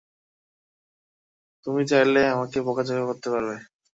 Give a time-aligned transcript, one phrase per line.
[1.65, 3.55] তুমি চাইলে আমাকে বকা-ঝকা করতে পারবে।